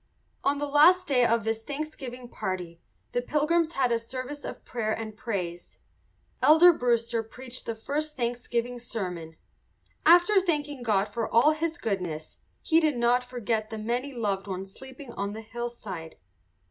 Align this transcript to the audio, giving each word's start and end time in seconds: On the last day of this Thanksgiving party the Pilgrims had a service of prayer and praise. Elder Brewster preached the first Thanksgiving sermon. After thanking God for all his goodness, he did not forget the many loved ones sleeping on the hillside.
On 0.43 0.57
the 0.57 0.65
last 0.67 1.05
day 1.05 1.23
of 1.23 1.43
this 1.43 1.63
Thanksgiving 1.63 2.27
party 2.27 2.81
the 3.11 3.21
Pilgrims 3.21 3.73
had 3.73 3.91
a 3.91 3.99
service 3.99 4.43
of 4.43 4.65
prayer 4.65 4.91
and 4.91 5.15
praise. 5.15 5.77
Elder 6.41 6.73
Brewster 6.73 7.21
preached 7.21 7.67
the 7.67 7.75
first 7.75 8.15
Thanksgiving 8.17 8.79
sermon. 8.79 9.35
After 10.03 10.41
thanking 10.41 10.81
God 10.81 11.09
for 11.13 11.29
all 11.29 11.51
his 11.51 11.77
goodness, 11.77 12.37
he 12.63 12.79
did 12.79 12.97
not 12.97 13.23
forget 13.23 13.69
the 13.69 13.77
many 13.77 14.11
loved 14.11 14.47
ones 14.47 14.73
sleeping 14.73 15.13
on 15.13 15.33
the 15.33 15.41
hillside. 15.41 16.15